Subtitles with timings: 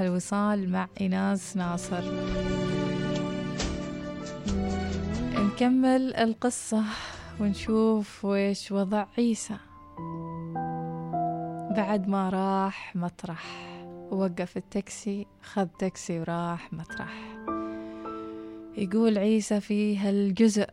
[0.00, 2.02] الوصال مع إيناس ناصر.
[5.34, 6.82] نكمل القصة
[7.40, 9.56] ونشوف ويش وضع عيسى.
[11.76, 13.44] بعد ما راح مطرح
[14.10, 17.36] ووقف التاكسي خذ تاكسي وراح مطرح.
[18.76, 20.66] يقول عيسى في هالجزء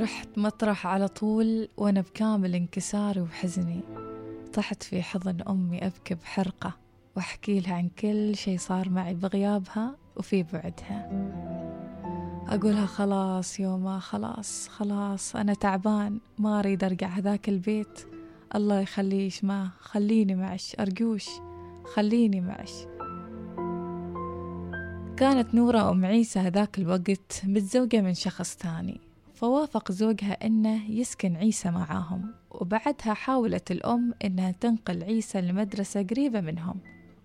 [0.00, 3.80] رحت مطرح على طول وأنا بكامل انكساري وحزني.
[4.56, 6.76] طحت في حضن أمي أبكي بحرقة
[7.16, 11.10] وأحكي لها عن كل شي صار معي بغيابها وفي بعدها.
[12.48, 18.00] أقولها خلاص يوما خلاص خلاص أنا تعبان ما أريد أرجع هذاك البيت.
[18.54, 21.26] الله يخليش ما خليني معش أرجوش
[21.94, 22.72] خليني معش.
[25.16, 29.00] كانت نورة أم عيسى هذاك الوقت متزوجة من شخص ثاني
[29.34, 32.34] فوافق زوجها أنه يسكن عيسى معاهم.
[32.60, 36.80] وبعدها حاولت الأم أنها تنقل عيسى لمدرسة قريبة منهم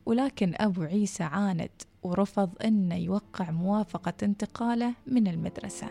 [0.05, 1.69] ولكن أبو عيسى عاند
[2.03, 5.87] ورفض أنه يوقع موافقة انتقاله من المدرسة.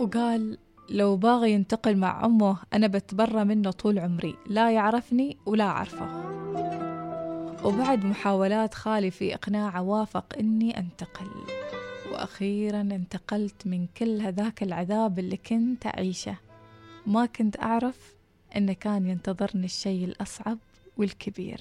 [0.00, 0.58] وقال
[0.90, 6.28] لو باغي ينتقل مع أمه أنا بتبرى منه طول عمري لا يعرفني ولا أعرفه.
[7.64, 11.26] وبعد محاولات خالي في إقناعه وافق إني أنتقل.
[12.12, 16.47] وأخيرا انتقلت من كل هذاك العذاب اللي كنت أعيشه.
[17.08, 18.14] ما كنت أعرف
[18.56, 20.58] أن كان ينتظرني الشيء الأصعب
[20.96, 21.60] والكبير.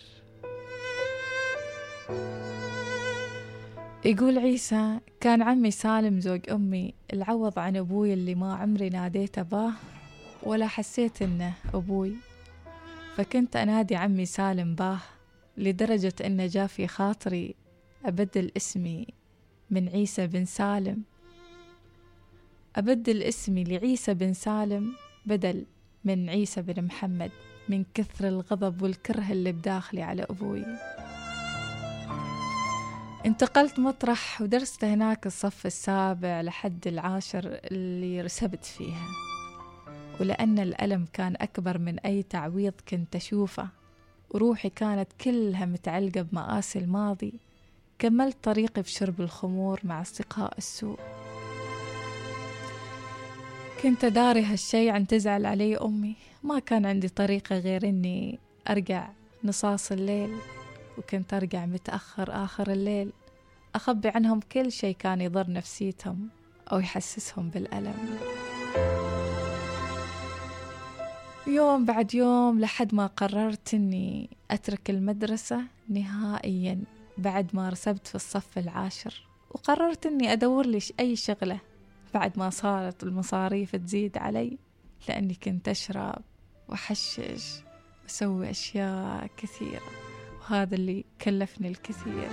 [4.06, 9.73] يقول عيسى كان عمي سالم زوج أمي العوض عن أبوي اللي ما عمري ناديته باه
[10.44, 12.14] ولا حسيت إنه أبوي.
[13.16, 15.00] فكنت أنادي عمي سالم باه
[15.58, 17.56] لدرجة إنه جاء في خاطري
[18.06, 19.08] أبدل اسمي
[19.70, 21.03] من عيسى بن سالم.
[22.75, 24.94] أبدل اسمي لعيسى بن سالم
[25.28, 25.66] بدل
[26.06, 27.31] من عيسى بن محمد
[27.70, 30.66] من كثر الغضب والكره اللي بداخلي على أبوي.
[33.25, 39.07] انتقلت مطرح ودرست هناك الصف السابع لحد العاشر اللي رسبت فيها.
[40.19, 43.68] ولأن الألم كان أكبر من أي تعويض كنت أشوفه
[44.30, 47.34] وروحي كانت كلها متعلقة بمآسي الماضي
[48.00, 51.00] كملت طريقي في شرب الخمور مع أصدقاء السوء.
[53.83, 56.15] كنت داري هالشي عن تزعل علي أمي.
[56.43, 58.39] ما كان عندي طريقة غير إني
[58.69, 59.09] أرجع
[59.43, 60.35] نصاص الليل
[60.97, 63.11] وكنت أرجع متأخر آخر الليل
[63.75, 66.29] أخبي عنهم كل شي كان يضر نفسيتهم
[66.71, 68.17] أو يحسسهم بالألم.
[71.47, 76.79] يوم بعد يوم لحد ما قررت أني أترك المدرسة نهائيا
[77.17, 81.59] بعد ما رسبت في الصف العاشر وقررت أني أدور لي أي شغلة
[82.17, 84.57] بعد ما صارت المصاريف تزيد علي
[85.09, 86.22] لأني كنت أشرب
[86.69, 87.61] وأحشش
[88.03, 89.81] وأسوي أشياء كثيرة
[90.41, 92.29] وهذا اللي كلفني الكثير.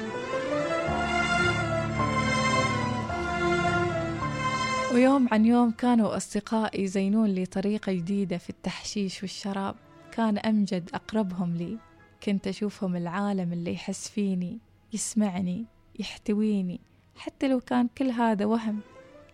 [4.95, 9.75] ويوم عن يوم كانوا أصدقائي يزينون لي طريقة جديدة في التحشيش والشراب.
[10.13, 11.79] كان أمجد أقربهم لي.
[12.23, 14.59] كنت أشوفهم العالم اللي يحس فيني
[14.93, 15.65] يسمعني
[15.99, 16.81] يحتويني
[17.17, 18.81] حتى لو كان كل هذا وهم.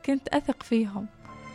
[0.06, 1.06] كنت أثق فيهم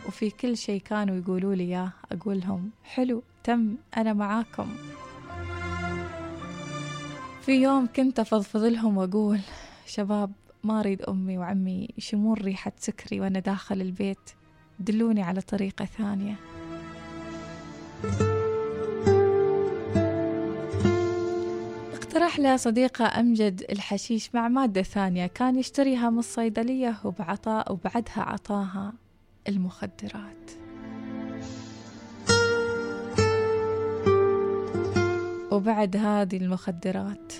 [0.06, 4.68] وفي كل شيء كانوا يقولوا لي إياه أقول لهم حلو تم أنا معاكم.
[7.42, 9.40] في يوم كنت أفضفض لهم وأقول
[9.86, 10.32] شباب
[10.64, 14.30] ما أريد أمي وعمي يشمون ريحة سكري وأنا داخل البيت
[14.78, 16.36] دلوني على طريقة ثانية.
[22.16, 28.92] اقترح له صديقة أمجد الحشيش مع مادة ثانية كان يشتريها من الصيدلية وبعطاء وبعدها عطاها
[29.48, 30.50] المخدرات.
[35.50, 37.32] وبعد هذه المخدرات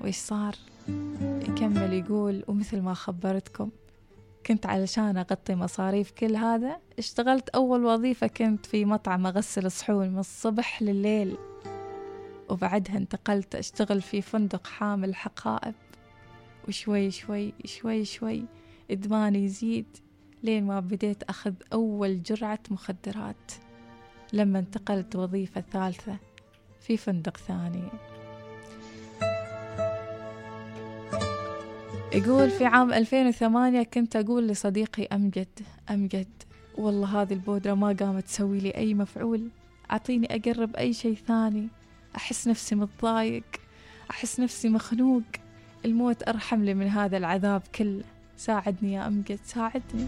[0.00, 0.54] وإيش صار؟
[1.48, 3.70] يكمل يقول ومثل ما خبرتكم
[4.46, 10.18] كنت علشان أغطي مصاريف كل هذا اشتغلت أول وظيفة كنت في مطعم أغسل صحون من
[10.18, 11.36] الصبح لليل.
[12.54, 15.74] وبعدها انتقلت أشتغل في فندق حامل حقائب.
[16.68, 18.44] وشوي شوي شوي شوي
[18.90, 19.86] إدماني يزيد
[20.42, 23.52] لين ما بديت أخذ أول جرعة مخدرات.
[24.32, 26.16] لما انتقلت وظيفة ثالثة
[26.80, 27.88] في فندق ثاني.
[32.14, 35.60] يقول في عام 2008 كنت أقول لصديقي أمجد
[35.90, 36.28] أمجد
[36.78, 39.48] والله هذه البودرة ما قامت تسوي لي أي مفعول
[39.90, 41.68] أعطيني أقرب أي شيء ثاني.
[42.16, 43.44] أحس نفسي متضايق
[44.10, 45.22] أحس نفسي مخنوق.
[45.84, 48.04] الموت أرحم لي من هذا العذاب كله.
[48.36, 50.06] ساعدني يا أمجد ساعدني.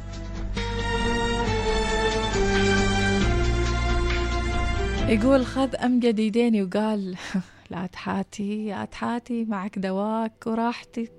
[5.09, 7.17] يقول خذ أمجد يديني وقال
[7.71, 11.13] لا تحاتي لا تحاتي معك دواك وراحتك.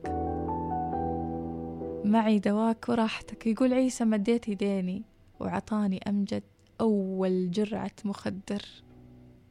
[2.06, 3.48] معي دواك وراحتك.
[3.48, 5.04] يقول عيسى مديت يديني
[5.40, 6.44] وعطاني أمجد
[6.82, 8.62] أول جرعة مخدر.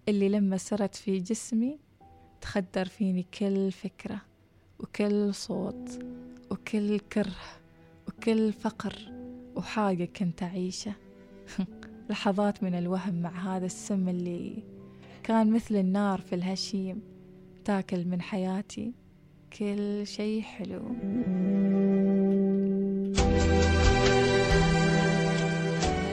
[0.09, 1.79] اللي لما سرت في جسمي
[2.41, 4.21] تخدر فيني كل فكرة
[4.81, 5.99] وكل صوت
[6.51, 7.37] وكل كره
[8.09, 9.13] وكل فقر
[9.57, 10.93] وحاجة كنت أعيشه.
[12.11, 14.63] لحظات من الوهم مع هذا السم اللي
[15.23, 17.03] كان مثل النار في الهشيم
[17.65, 18.93] تاكل من حياتي
[19.59, 20.83] كل شي حلو.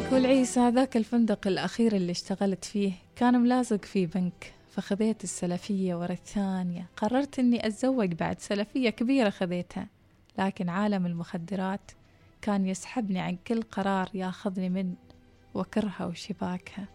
[0.03, 6.11] يقول عيسى ذاك الفندق الأخير اللي اشتغلت فيه كان ملازق في بنك فخذيت السلفية ورا
[6.11, 6.85] الثانية.
[6.97, 9.87] قررت أني أتزوج بعد سلفية كبيرة خذيتها
[10.37, 11.91] لكن عالم المخدرات
[12.41, 14.93] كان يسحبني عن كل قرار ياخذني من
[15.53, 16.87] وكرها وشباكها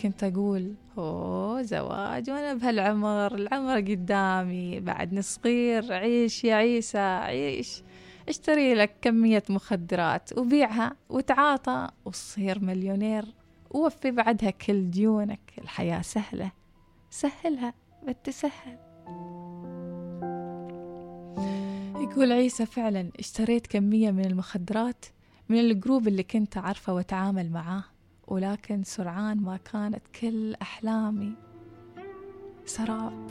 [0.00, 7.82] كنت أقول أوه زواج وأنا بهالعمر العمر قدامي بعدني صغير عيش يا عيسى عيش.
[8.28, 13.24] اشتري لك كمية مخدرات وبيعها وتعاطى وتصير مليونير.
[13.70, 16.52] ووفي بعدها كل ديونك الحياة سهلة.
[17.10, 17.74] سهلها
[18.08, 18.78] بتسهل
[22.00, 25.04] يقول عيسى فعلا اشتريت كمية من المخدرات
[25.48, 27.84] من الجروب اللي كنت أعرفه وأتعامل معاه
[28.26, 31.32] ولكن سرعان ما كانت كل أحلامي.
[32.64, 33.28] سراب.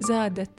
[0.00, 0.50] زادت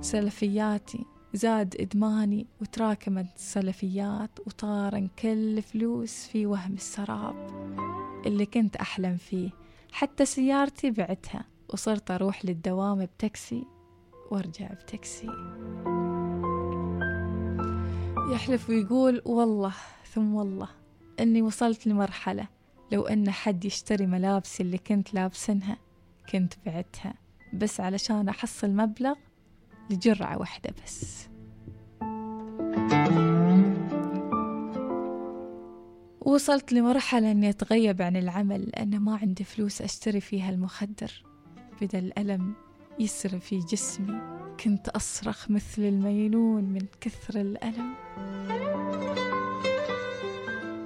[0.00, 1.04] سلفياتي.
[1.36, 7.36] زاد إدماني وتراكمت السلفيات وطارن كل فلوس في وهم السراب
[8.26, 9.50] اللي كنت أحلم فيه.
[9.92, 13.64] حتى سيارتي بعتها وصرت أروح للدوام بتاكسي
[14.30, 15.26] وأرجع بتاكسي.
[18.32, 19.74] يحلف ويقول والله
[20.14, 20.68] ثم والله
[21.20, 22.48] أني وصلت لمرحلة
[22.92, 25.76] لو أن حد يشتري ملابسي اللي كنت لابسنها
[26.32, 27.14] كنت بعتها
[27.54, 29.14] بس علشان أحصل مبلغ
[29.90, 31.28] لجرعة واحدة بس.
[36.20, 38.60] وصلت لمرحلة أني أتغيب عن العمل.
[38.60, 41.24] لأن ما عندي فلوس أشتري فيها المخدر.
[41.80, 42.54] بدأ الألم
[42.98, 44.20] يسري في جسمي
[44.64, 47.94] كنت أصرخ مثل المجنون من كثر الألم.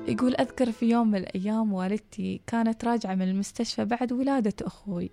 [0.08, 5.10] يقول أذكر في يوم من الأيام والدتي كانت راجعة من المستشفى بعد ولادة أخوي.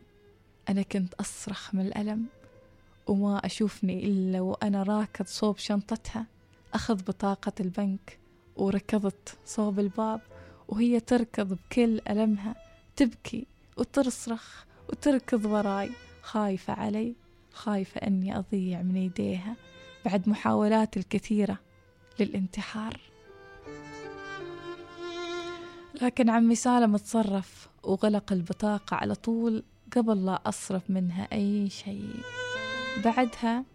[0.69, 2.25] أنا كنت أصرخ من الألم.
[3.07, 6.25] وما أشوفني إلا وأنا راكض صوب شنطتها.
[6.73, 8.19] أخذ بطاقة البنك
[8.55, 10.21] وركضت صوب الباب
[10.67, 12.55] وهي تركض بكل ألمها.
[12.95, 15.91] تبكي وتصرخ وتركض وراي.
[16.21, 17.15] خايفة علي
[17.53, 19.55] خايفة أني أضيع من يديها
[20.05, 21.59] بعد محاولات الكثيرة
[22.19, 22.99] للانتحار.
[26.01, 29.63] لكن عمي سالم تصرف وغلق البطاقة على طول
[29.95, 32.15] قبل لا أصرف منها أي شيء.
[33.05, 33.65] بعدها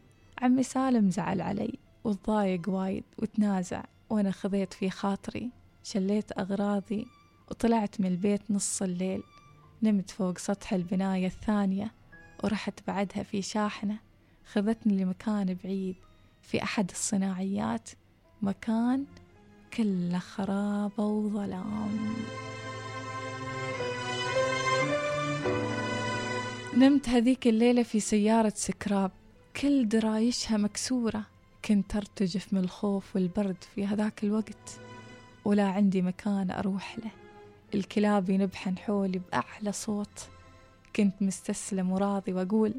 [0.43, 5.51] عمي سالم زعل علي وتضايق وايد وتنازع وأنا خذيت في خاطري
[5.85, 7.07] شليت أغراضي
[7.51, 9.23] وطلعت من البيت نص الليل.
[9.83, 11.93] نمت فوق سطح البناية الثانية
[12.45, 13.99] ورحت بعدها في شاحنة
[14.53, 15.97] خذتني لمكان بعيد
[16.43, 17.91] في أحد الصناعيات
[18.43, 19.05] مكان
[19.77, 22.15] كله خرابة وظلام.
[26.83, 29.11] نمت هذيك الليلة في سيارة سكراب.
[29.57, 31.27] كل درايشها مكسورة.
[31.65, 34.81] كنت أرتجف من الخوف والبرد في هذاك الوقت.
[35.45, 37.11] ولا عندي مكان أروح له.
[37.75, 40.29] الكلاب ينبحن حولي بأعلى صوت.
[40.97, 42.75] كنت مستسلم وراضي وأقول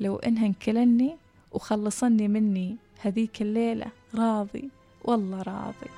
[0.00, 1.16] لو إنهن كلني
[1.52, 4.68] وخلصني مني هذيك الليلة راضي
[5.04, 5.90] والله راضي.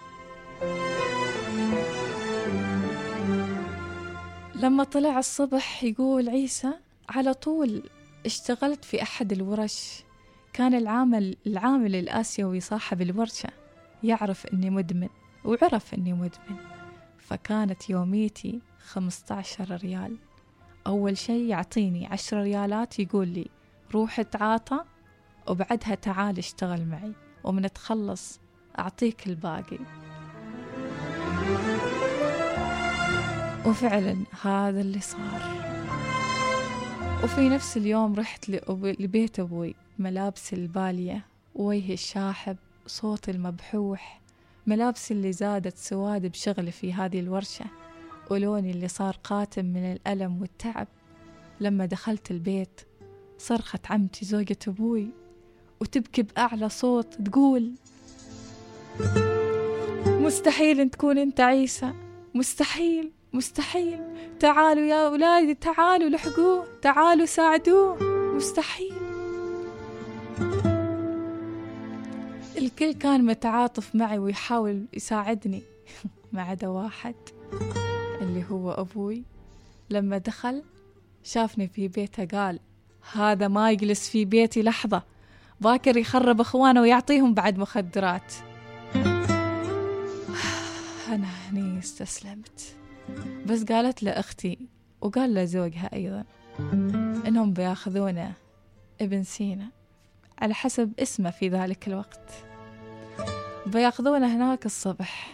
[4.54, 6.72] لما طلع الصبح يقول عيسى
[7.08, 7.82] على طول
[8.26, 10.04] اشتغلت في أحد الورش.
[10.52, 13.48] كان العامل العامل الآسيوي صاحب الورشة
[14.02, 15.08] يعرف إني مدمن
[15.44, 16.56] وعرف إني مدمن.
[17.18, 20.16] فكانت يوميتي خمسة عشر ريال.
[20.86, 23.46] أول شي يعطيني عشر ريالات يقول لي
[23.94, 24.84] روح تعاطى
[25.48, 27.12] وبعدها تعال اشتغل معي
[27.44, 28.40] ومن تخلص
[28.78, 29.78] أعطيك الباقي.
[33.66, 35.71] وفعلا هذا اللي صار.
[37.24, 38.48] وفي نفس اليوم رحت
[39.00, 41.24] لبيت أبوي ملابس البالية
[41.54, 44.20] وجهي الشاحب صوتي المبحوح
[44.66, 47.64] ملابسي اللي زادت سواد بشغلي في هذه الورشة
[48.30, 50.88] ولوني اللي صار قاتم من الألم والتعب.
[51.60, 52.80] لما دخلت البيت
[53.38, 55.08] صرخت عمتي زوجة أبوي
[55.80, 57.72] وتبكي بأعلى صوت تقول
[60.06, 61.92] مستحيل أن تكون أنت عيسى
[62.34, 63.10] مستحيل.
[63.32, 64.00] مستحيل.
[64.40, 68.02] تعالوا يا أولادي تعالوا لحقوه تعالوا ساعدوه.
[68.36, 68.92] مستحيل.
[72.58, 75.62] الكل كان متعاطف معي ويحاول يساعدني
[76.32, 77.14] ما عدا واحد
[78.20, 79.22] اللي هو أبوي.
[79.90, 80.62] لما دخل
[81.24, 82.60] شافني في بيته قال
[83.12, 85.02] هذا ما يجلس في بيتي لحظة.
[85.60, 88.34] باكر يخرب أخوانه ويعطيهم بعد مخدرات.
[91.12, 92.76] أنا هني استسلمت.
[93.46, 94.58] بس قالت له أختي
[95.00, 96.24] وقال له زوجها أيضا
[97.26, 98.32] إنهم بياخذونه
[99.00, 99.68] ابن سينا
[100.38, 102.30] على حسب اسمه في ذلك الوقت.
[103.66, 105.32] بيأخذونه هناك الصبح.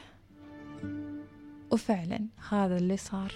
[1.71, 2.21] وفعلا
[2.51, 3.33] هذا اللي صار.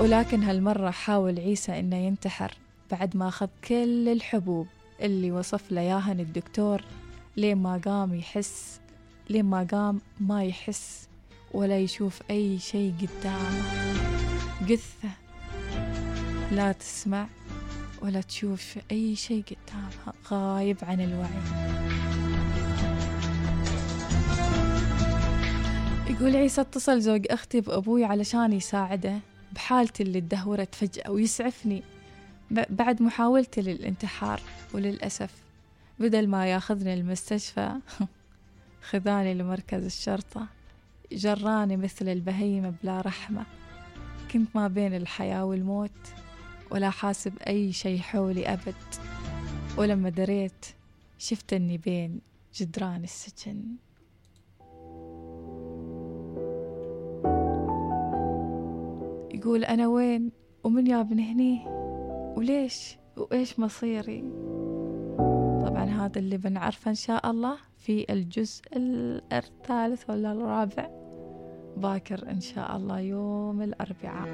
[0.00, 2.54] ولكن هالمرة حاول عيسى إنه ينتحر
[2.90, 4.66] بعد ما أخذ كل الحبوب
[5.00, 6.84] اللي وصف له إياها الدكتور
[7.36, 8.80] لين ما قام يحس
[9.30, 11.08] لين ما قام ما يحس.
[11.54, 13.62] ولا يشوف أي شيء قدامه.
[14.68, 15.08] قثة
[16.52, 17.26] لا تسمع
[18.02, 20.14] ولا تشوف أي شيء قدامها.
[20.30, 21.42] غايب عن الوعي.
[26.10, 29.18] يقول عيسى اتصل زوج أختي بأبوي علشان يساعده
[29.52, 31.82] بحالتي اللي تدهورت فجأة ويسعفني
[32.50, 34.40] بعد محاولتي للانتحار.
[34.74, 35.30] وللأسف
[35.98, 37.72] بدل ما ياخذني المستشفى
[38.90, 40.61] خذاني لمركز الشرطة.
[41.14, 43.46] جراني مثل البهيمة بلا رحمة.
[44.32, 45.90] كنت ما بين الحياة والموت
[46.70, 48.74] ولا حاسب أي شي حولي أبد.
[49.78, 50.66] ولما دريت
[51.18, 52.20] شفت أني بين
[52.54, 53.62] جدران السجن.
[59.34, 60.30] يقول أنا وين؟
[60.64, 61.64] ومن يابني هني؟
[62.36, 64.20] وليش؟ وإيش مصيري؟
[65.66, 68.62] طبعا هذا اللي بنعرفه إن شاء الله في الجزء
[69.32, 71.01] الثالث ولا الرابع.
[71.76, 74.28] باكر إن شاء الله يوم الأربعاء.